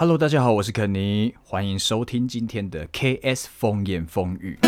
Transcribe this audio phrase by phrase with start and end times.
[0.00, 4.58] Hello，大家好，我是肯尼，欢迎收听今天的 KS 风言风语。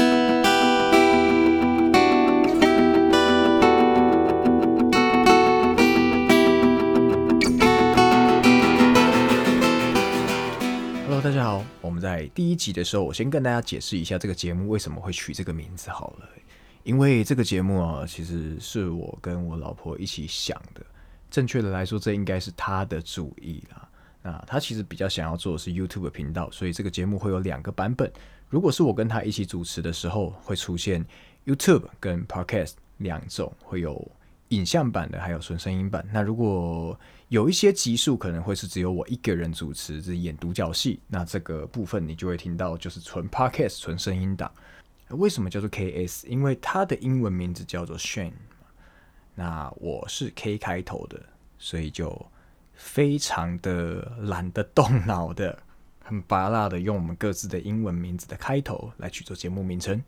[11.07, 16.29] Hello，大家好，我们在第一集的时候，我先跟大家解释一下这个节目为什么会取这个名字好了。
[16.83, 20.85] 因为这个节目啊，其实是我跟我老婆一起想的。
[21.31, 23.82] 正确的来说，这应该是她的主意啦。
[24.23, 28.11] 那他其实比较想要做的是 YouTube 频道，所以这个节目会有两个版本。
[28.49, 31.05] 如果是我跟他一起主持的时候，会出现
[31.45, 34.11] YouTube 跟 Podcast 两种，会有
[34.49, 36.07] 影像版的，还有纯声音版。
[36.13, 36.99] 那如果
[37.29, 44.53] 有一些集数可能会是只有我一个人主持，是演独角戏，那这个部分你就会听到就是纯 Podcast 纯声音档。
[45.09, 46.27] 为什么叫做 KS？
[46.27, 48.33] 因为它的英文名字叫做 Shane，
[49.35, 51.21] 那我是 K 开头的，
[51.59, 52.09] 所以就
[52.83, 55.57] 非常的懒得动脑的，
[56.05, 60.03] 很拔辣的用我们各自的英文名字的开头来去做节目名称。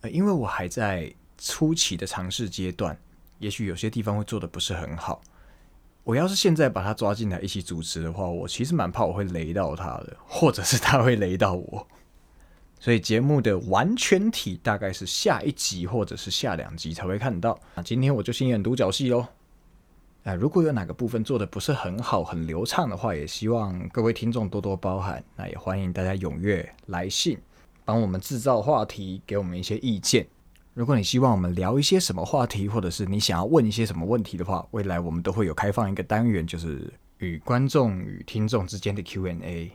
[0.00, 2.98] 呃，因为我还在初期的尝试阶段，
[3.38, 5.20] 也许有些地方会做的不是很好。
[6.04, 11.86] 我要是现在把他抓进来一起主持的话，我其实蛮怕我会雷到他的，或者是他会雷到我。
[12.80, 17.58] 所以节目的完全体大概是下一集或者是下两集才会看到。
[17.74, 19.26] 那今天我就先演独角戏喽。
[20.28, 25.22] 那如果有哪个部分做的不是很好、很流畅的话，也希望各位听众多多包涵。
[25.36, 27.38] 那也欢迎大家踊跃来信，
[27.84, 30.26] 帮我们制造话题，给我们一些意见。
[30.74, 39.70] 如果你希望我们聊一些什么话题，或者是你想要问一些什么问题的话，未来我们都会有开放一个单元，就是与观众与听众之间的 Q&A。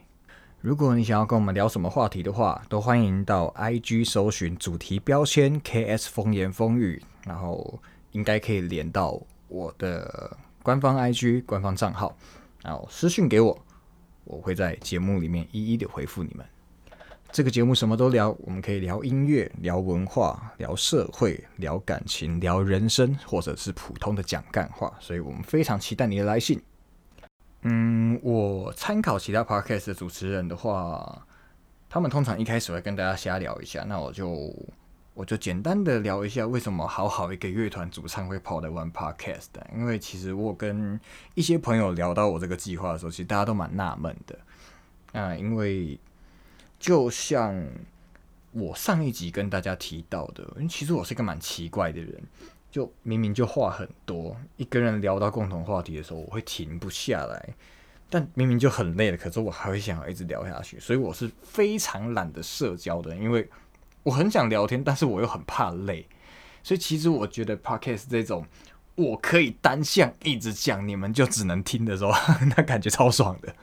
[0.59, 7.79] 如果你想要跟我们聊什么话题的话，都欢迎到 IG 搜寻主题标签 KS 风言风语，然后
[8.11, 9.17] 应该可以连到
[9.51, 12.17] 我的官方 IG 官方账号，
[12.63, 13.65] 然后私信给我，
[14.23, 16.45] 我会在节目里面一一的回复你们。
[17.33, 26.61] 这个节目什么都聊，我们可以聊音乐、聊文化、聊社会、聊感情、聊人生，或者是普通的讲干话，所以我们非常期待你的来信。
[27.61, 31.25] 嗯，我参考其他 podcast 的主持人的话，
[31.89, 33.83] 他们通常一开始会跟大家瞎聊一下。
[33.87, 34.53] 那我就
[35.13, 39.47] 我就简单的聊一下，为什么好好一个乐团主唱会跑来玩 podcast？
[39.75, 40.99] 因为其实我跟
[41.35, 44.39] 一些朋友聊到我这个计划的时候，其实大家都蛮纳闷的。
[45.11, 45.99] 啊，因为
[46.79, 47.61] 就像
[48.51, 52.23] 我上一集跟大家提到的，因为其实我是一个蛮奇怪的人。
[52.71, 57.49] 就明明就话很多，一个人聊到共同话题的时候，我会停不下来。
[58.09, 60.79] 但明明就很累了，可是我还会想要一直聊下去。
[60.79, 63.45] 所以我是非常懒得社交的，因为
[64.03, 66.07] 我很想聊天，但是我又很怕累。
[66.63, 68.45] 所以其实我觉得 podcast 这种
[68.95, 72.11] 我可以单向一直讲，你们就只能听的时候，
[72.55, 73.55] 那感觉超爽的。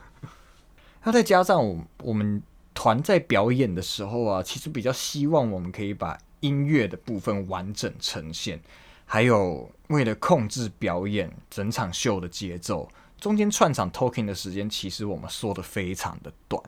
[1.03, 2.41] 那再加上我我们
[2.73, 8.59] 团在表演的时候啊，其实比较希望我们可以把音乐的部分完整呈现。
[9.05, 12.87] 还有，为了控制表演整场秀的节奏，
[13.19, 16.61] 中间串场 talking 的时间，其实我们说的非常的短，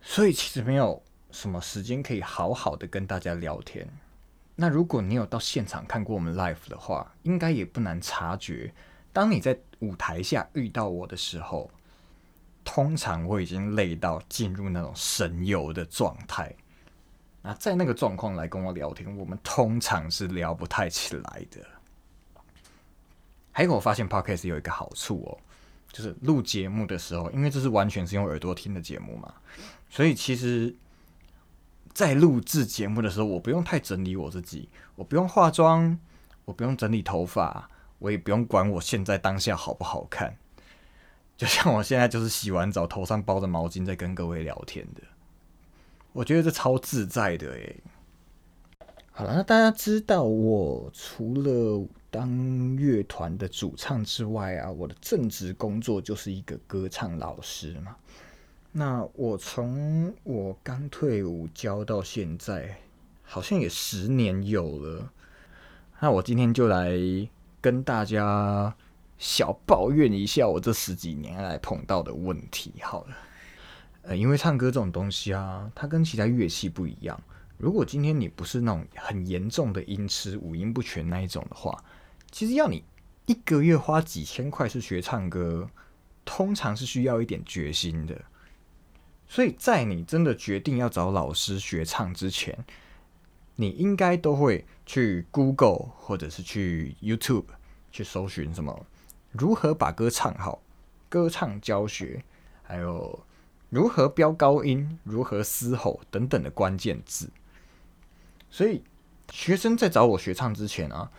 [0.00, 1.00] 所以其实没有
[1.32, 3.88] 什么时间可以好好的跟大家聊天。
[4.54, 8.72] 那如果你有到现场看过我们 live 的话，应该也不难察觉，
[9.12, 11.70] 当你在舞台下遇到我的时候，
[12.62, 16.54] 通常我已经累到进入那种神游的状态。
[17.40, 21.66] 那在那个状况来跟我聊天，我们通常是聊不太起来的。
[23.50, 25.36] 还有，我发现 podcast 有一个好处哦，
[25.90, 29.34] 就是录节目的时候，因为这是完全是用耳朵听的节目嘛，
[29.90, 30.74] 所以其实，
[31.94, 35.98] 在录制节目的时候，我不用太整理我自己，我不用化妆，
[36.44, 40.36] 我不用整理头发，我也不用管我现在当下好不好看。
[41.36, 45.02] 就像我现在就是洗完澡，头上包着毛巾，在跟各位聊天的。
[46.12, 47.82] 我觉得这超自在的诶。
[49.10, 57.96] 好了，那大家知道我除了当乐团的主唱之外啊，我的正职工作就是一个歌唱老师嘛。
[58.72, 62.78] 那我从我刚退伍教到现在，
[63.22, 65.12] 好像也十年有了。
[66.00, 66.90] 那我今天就来
[67.60, 68.74] 跟大家
[69.18, 72.72] 小抱怨一下我这十几年来碰到的问题。
[72.80, 73.16] 好了。
[74.04, 77.22] 呃，因为唱歌这种东西啊，它跟其他乐器不一样。
[77.56, 81.84] 如果今天你不是那种很严重的音痴、五音不全那一种的话，
[82.32, 82.82] 其实要你
[83.26, 85.70] 一个月花几千块去学唱歌，
[86.24, 88.20] 通常是需要一点决心的。
[89.32, 92.66] 所以在你真的决定要找老师学唱之前，
[93.56, 97.46] 你应该都会去 Google 或者是去 YouTube
[97.90, 98.84] 去搜寻什么
[99.30, 100.60] 如何把歌唱好、
[101.08, 102.22] 歌唱教学，
[102.62, 103.24] 还有。
[103.70, 107.30] 如何飙高音、如何嘶吼等等的关键字。
[108.50, 108.84] 所以，
[109.30, 111.10] 学生在找我学唱之前啊，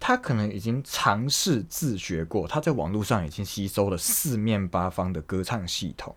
[0.00, 6.16] 他可能已经尝试自学过，他在网络上已经吸收了四面八方的歌唱系统，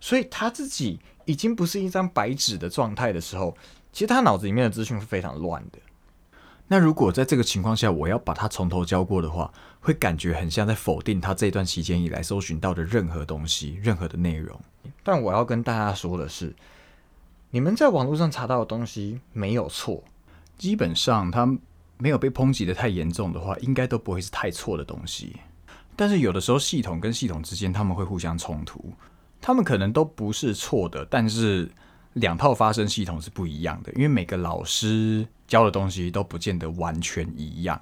[0.00, 3.56] 所以他自己已经不是一张白纸的状态的时候，
[3.92, 5.78] 其实他脑子里面的资讯是非常乱的。
[6.68, 14.60] 那如果在这个情况下，我要把他从头教过的话，会感觉很像在否定他这段期间以来搜寻到的任何东西、任何的内容。
[15.02, 16.54] 但我要跟大家说的是。
[17.50, 20.04] 你们在网络上查到的东西没有错，
[20.58, 21.46] 基本上它
[21.96, 25.34] 没有被抨击的太严重的话，应该都不会是太错的东西。
[25.96, 28.92] 但是有的时候系统跟系统之间他们会互相冲突，
[29.48, 31.66] 他们可能都不是错的，但是
[32.12, 37.80] 两套发声系统是不一样的，因为每个老师教的东西都不见得完全一样，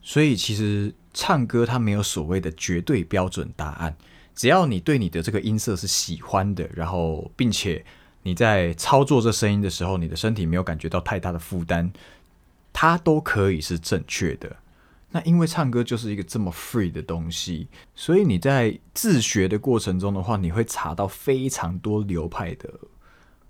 [0.00, 3.96] 所以其实唱歌它没有所谓的绝对标准答案，
[4.32, 7.84] 只要你对你的这个音色是喜欢的，然后并且。
[8.24, 11.90] 你在操作这声音的时候，你的身体没有感觉到太大的负担，
[12.72, 14.54] 它都可以是正确的。
[15.10, 22.68] 那因为唱歌就是一个这么 free 的东西，所以你在自学的过程中的话，你会查到非常多流派的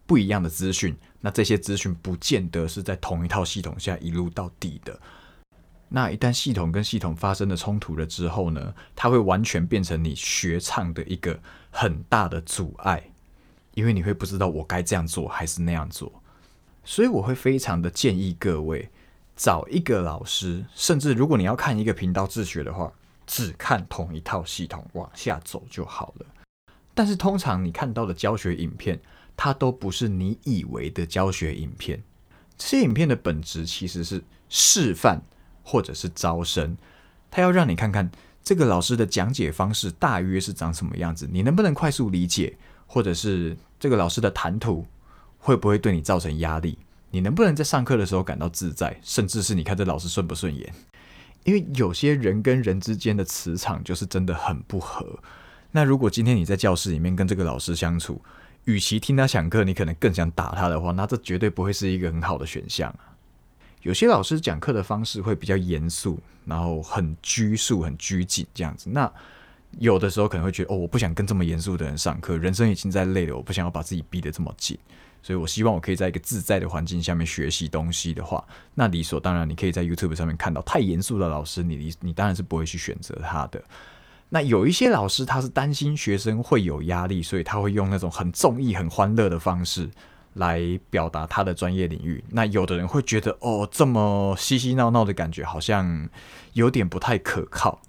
[0.06, 0.96] 不一样的资讯。
[1.20, 4.98] 那这些资讯不见得是在同一套系统下一路到底的。
[5.88, 11.40] 那一旦系统跟系统发生了冲突了之后呢，它会完全变成你学唱的一个
[11.70, 13.02] 很大的阻碍。
[13.74, 16.12] 因为你会不知道我该这样做还是那样做，
[16.82, 18.88] 所以我会非常的建议各位
[19.38, 22.92] 找一个老师，甚至如果你要看一个频道自学的话，
[23.24, 26.26] 只看同一套系统往下走就好了。
[26.92, 29.00] 但是通常你看到的教学影片，
[29.36, 32.02] 它都不是你以为的教学影片。
[32.58, 35.22] 这些影片的本质其实是示范
[35.62, 36.76] 或者是招生，
[37.30, 38.10] 他要让你看看
[38.42, 43.56] 这个老师的讲解方式大约是长什么样子，你能不能快速理解，或者是。
[43.80, 44.84] 这个老师的谈吐
[45.38, 46.76] 会不会对你造成压力？
[47.10, 48.98] 你能不能在上课的时候感到自在？
[49.02, 50.72] 甚至是你看这老师顺不顺眼？
[51.44, 55.18] 因为有些人跟人之间的磁场就是真的很不合。
[55.70, 58.20] 那如果今天你在教室里面跟这个老师相处，
[58.64, 62.94] 与其听他讲课，你可能更想打他的话，那这绝对不会是一个很好的选项。
[63.82, 68.90] 有些老师讲课的方式会比较严肃，然后很拘束、很拘谨这样子。
[68.90, 69.10] 那
[69.78, 74.76] 有的时候可能会觉得哦，我不想跟这么严肃的人上课，人生已经在累了，我不想要把自己逼得这么紧，
[75.22, 78.42] 所以我希望我可以在一个自在的环境下面学习东西的话，
[78.74, 83.62] 那理所当然，你可以在 YouTube 上面看到太严肃的老师，你你当然是不会去选择他的。
[84.30, 89.88] 那有一些老师他是担心学生会有压力，所以他会用那种很综艺、很欢乐的方式
[90.34, 90.60] 来
[90.90, 92.22] 表达他的专业领域。
[92.28, 96.08] 那有的人会觉得哦，这么嬉嬉闹闹的感觉好像
[96.52, 97.80] 有点不太可靠。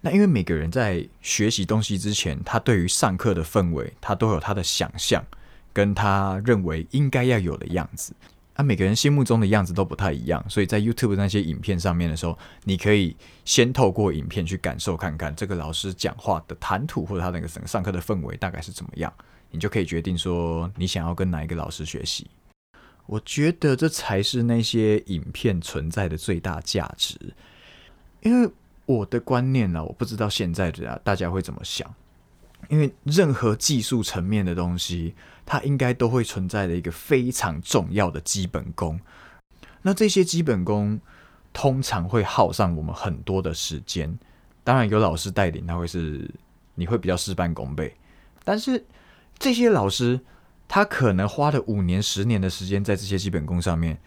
[0.00, 5.22] 那因为每个人在学习东西之前，他对于上课的氛围，他都有他的想象，
[5.76, 8.14] 跟他认为应该要有的样子。
[8.54, 13.14] 啊，每个人心目中的样子都不太一样，所以在 YouTube 那些影片上面的时候，你可以
[13.44, 19.12] 先透过影片去感受看看这个老师讲话的谈吐，或者他那个整个上课的氛围大概是怎么样，
[19.50, 22.26] 你就可以决定说你想要跟哪一个老师学习。
[23.04, 27.20] 我觉得这才是那些影片存在的最大价值，
[28.22, 28.50] 因为。
[28.88, 31.92] 我的观念呢，我不知道现在的大家会怎么想，
[32.68, 35.14] 因为任何技术层面的东西，
[35.44, 39.00] 它应该都会存在的一个非常重要的基本功。
[39.82, 41.00] 那这些基本功
[41.52, 44.18] 通常会耗上我们很多的时间。
[44.64, 46.30] 当然有老师带领，他会是
[46.74, 47.96] 你会比较事半功倍。
[48.44, 48.84] 但是
[49.38, 50.20] 这些老师
[50.66, 53.98] 他可能花了五年、十年的时间在这些基本功上面，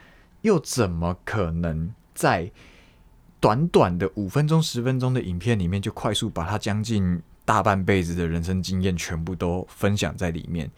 [0.41, 2.51] 又怎么可能在？
[3.41, 10.69] 短短的五分钟、十分钟的影片里面，就快速把它将近大半辈子的人生经验全部都分享在里面。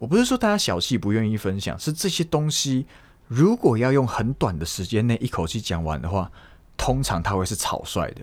[0.00, 2.88] 我不是说大家小气不愿意分享，是这些东西
[3.28, 6.28] 如果要用很短的时间内一口气讲完的话，
[6.76, 8.22] 通常它会是草率的，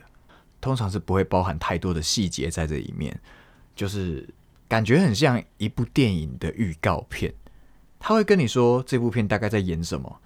[0.59, 3.17] 通常是不会包含太多的细节在这里面，
[3.77, 4.27] 就是
[4.67, 7.33] 感觉很像一部电影的预告片。
[7.97, 10.19] 他会跟你说这部片大概在演什么，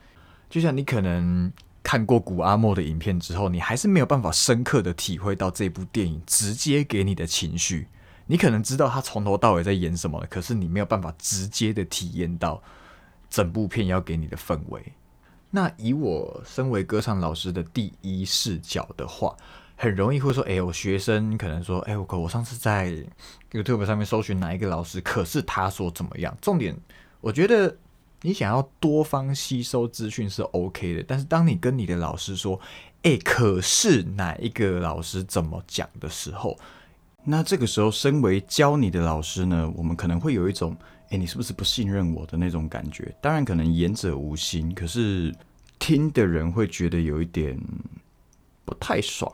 [0.50, 1.54] 就像你可能。
[1.82, 7.88] 看过古阿莫的影片之后，你还是没有办法深刻的体会到这部电影直接给你的情绪。
[8.28, 12.62] 你可能知道他从头到尾在演什么，可是你没有办法直接的体验到
[13.30, 14.94] 整部片要给你的氛围。
[15.50, 19.36] 那以我身为歌唱老师的第一视角的话，
[19.76, 22.94] 很容易会说：“哎，我学生可能说，哎，我我上次在
[23.52, 26.78] YouTube 上面搜寻哪一个老师，可是他说怎么样？”重点，
[27.22, 27.76] 我觉得。
[28.22, 32.60] 你想要多方吸收资讯是 OK 的，但是当你跟你的老师说
[33.04, 36.58] ：“哎，可是哪一个老师怎么讲的时候，
[37.24, 40.76] 那这个时候，身为教你的老师呢，我们可能会有一种，
[41.10, 43.14] 哎，你是不是不信任我的那种感觉？
[43.22, 45.34] 当然，可能言者无心，可是
[45.78, 47.58] 听的人会觉得有一点
[48.66, 49.32] 不太爽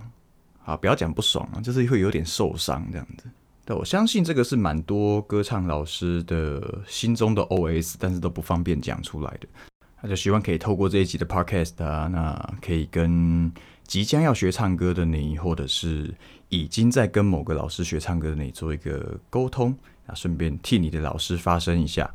[0.63, 0.77] 啊！
[0.77, 3.25] 不要讲不爽啊，就是会有点受伤这样子。
[3.65, 9.48] 对，我相信这个是蛮多歌唱老师的心中的 OS，但是都不方便讲出来的。
[10.01, 13.51] 那就希望可以透过这一集的 Podcast 啊，那可以跟
[13.88, 16.13] 即将要学唱歌的你，或者是
[16.50, 22.07] 已经在跟某个老师学唱歌的你做一个沟通，啊，顺便替你的老师发声一下。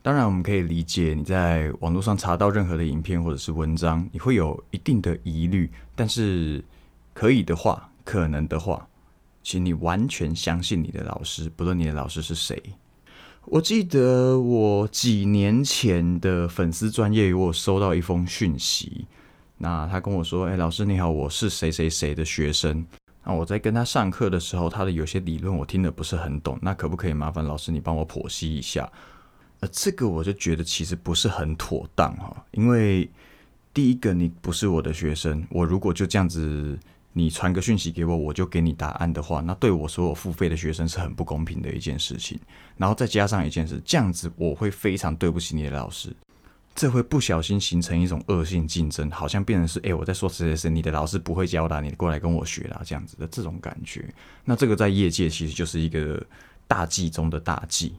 [0.00, 6.64] 当然，我们可以理解你在网络上查到任何的影片或者是文章，你会有一定的疑虑，但是
[7.12, 8.86] 可以的话，可能的话。
[9.44, 12.60] 请你完全相信你的老师，不论你的老师是谁。
[13.44, 19.06] 我记得我几年前的粉丝专业，我收到一封讯息，
[19.58, 22.86] 那他跟我说：“哎，老师你好，我是谁谁谁的学生。
[23.22, 28.90] 那我在跟他上课的时候，他的有些理论我听得不是很懂，那可不可以麻烦老师你帮我剖析一下？”
[29.60, 33.10] 呃，这个我就觉得其实不是很妥当哈，因为
[33.74, 36.78] 第一个你不是我的学生，我如果就这样子。
[37.16, 42.36] 你传个讯息给我，我就给你答案的话，那对我所有付费的学生是很不公平的一件事情。
[42.76, 46.12] 然后再加上一件事，这样子我会非常对不起你的老师，
[46.74, 54.12] 这会不小心形成一种恶性竞争，好像变成是哎我在说谁谁谁，你的老师不会教的，你过来跟我学啦，这样子的这种感觉。
[54.44, 56.20] 那这个在业界其实就是一个
[56.66, 57.94] 大忌中的大忌。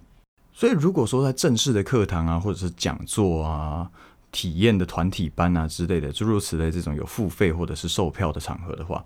[0.51, 3.89] 所以如果说在正式的课堂啊，或者是讲座啊。
[4.35, 9.01] 体验的团体班啊之类的，诸如此类这种有付费或者是售票的场合的话，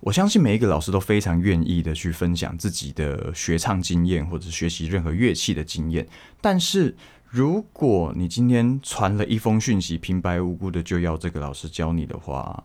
[0.00, 6.04] 我相信每一个老师都非常愿意的去分享自己的学唱经验或者学习任何乐器的经验。
[6.40, 6.96] 但是
[7.30, 12.64] 如果你今天传了一封讯息，平白无故的就要这个老师教你的话，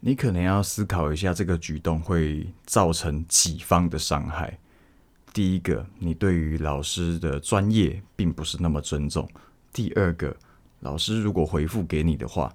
[0.00, 4.58] 你可能要思考一下，这个举动会造成几方的伤害。
[5.32, 9.24] 第一个，你对于老师的专业并不是那么尊重；
[9.72, 10.36] 第二个，
[10.80, 12.52] 老师如果回复给你的话，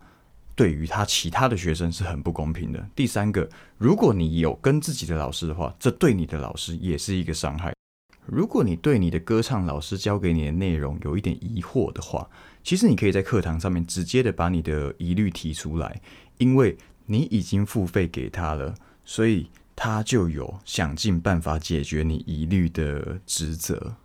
[0.55, 2.87] 对于他其他的学生是很不公平的。
[2.95, 7.73] 第三个，如果你有跟自己的老师的话，这对你的老师也是一个伤害。
[8.25, 12.27] 如果你对你的歌唱老师教给你的内容有一点疑惑的话，
[12.63, 16.01] 其实你可以在课堂上面直接的把你的疑虑提出来，
[16.39, 23.97] 因为你已经付费给他了，所以他就有想尽办法解决你疑虑的职责。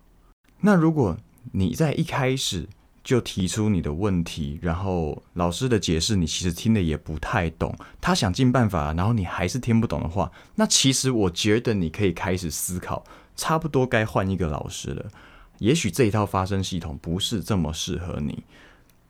[0.59, 1.17] 那如果
[1.53, 2.69] 你在一开始，
[3.03, 13.03] 就提出你的问题，然后老师的解释你其实听的也不太懂，他想尽办法，然后你还是听不懂的话，那其实我觉得你可以开始思考，
[13.35, 15.05] 差不多该换一个老师了。
[15.57, 18.43] 也许这一套发声系统不是这么适合你，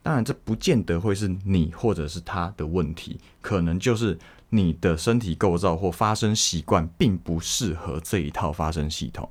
[0.02, 4.18] 当然这不见得会是你或者是他的问题，可能就是
[4.50, 9.30] 你的身体构造或发声习惯并不适合这一套发声系统。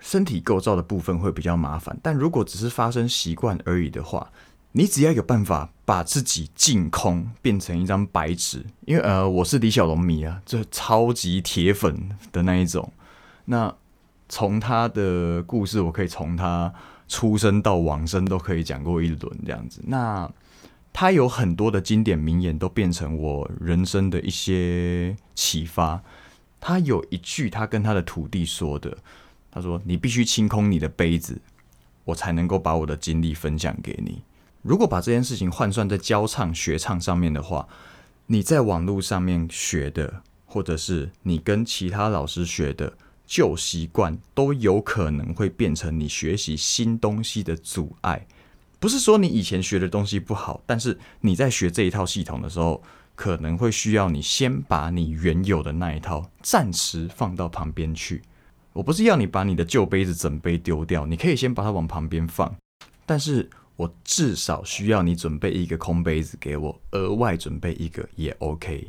[0.00, 4.30] 身体构造的部分会比较麻烦，但如果只是发生习惯而已的话，
[4.72, 8.64] 你只要有办法把自己净空，变成一张白纸。
[8.84, 12.92] 因为呃，我是李小龙迷啊，这超级铁粉的那一种。
[13.46, 13.74] 那
[14.28, 16.72] 从他的故事，我可以从他
[17.08, 19.80] 出生到往生都可以讲过一轮这样子。
[19.86, 20.30] 那
[20.92, 26.02] 他有很多的经典名言都变成我人生的一些启发。
[26.60, 28.96] 他有一句，他跟他的徒弟说的。
[29.50, 31.40] 他说：“你必须清空你的杯子，
[32.04, 34.22] 我才能够把我的经历分享给你。
[34.62, 37.66] 如果把这件事情换算在教唱学唱上面的话，
[38.26, 42.92] 你在网络上面学的，或者是你跟其他老师学的
[43.26, 48.26] 旧习惯，都有可能会变成你学习新东西的阻碍。
[48.78, 52.82] 不是说你以前学的东西不好，但是你在学这一套系统的时候，
[53.14, 58.20] 可能会需要你先把你原有的那一套暂时放到旁边去。”
[58.76, 62.54] 我不是要你把你的旧杯子整杯丢掉，你可以先把它往旁边放，
[63.06, 68.88] 但是我至少需要你准备一个空杯子给我，额外准备一个也 OK。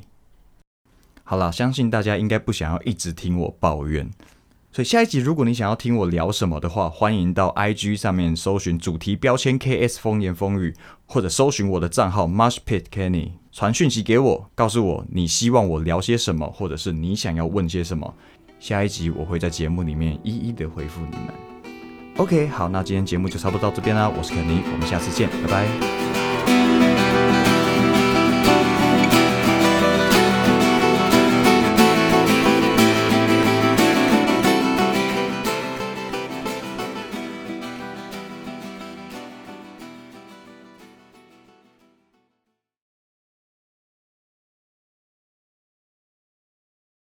[1.24, 4.12] 好了，相信大家应该不想要一直听我抱怨，
[4.74, 10.74] 所以下一集如果你想要听我聊什么的话，欢迎到 IG 上面搜寻主题标签 KS 风言风语，
[11.06, 18.13] 或者搜寻我的账号 Marsh Pit Kenny，传讯息给我，告诉我你希望我聊些什么，或者是你想要问些什么。
[18.60, 21.34] 下一集我会在节目里面一一的回复你们。
[22.18, 24.10] OK，好，那今天节目就差不多到这边啦。
[24.10, 26.26] 我是肯尼，我们下次见，拜拜。